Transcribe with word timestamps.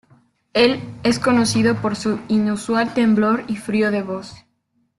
Él 0.53 0.79
es 1.03 1.19
conocido 1.19 1.75
por 1.75 1.95
su 1.95 2.19
inusual 2.27 2.95
temblor 2.95 3.43
y 3.47 3.57
frío 3.57 3.91
de 3.91 4.01
voz. 4.01 4.33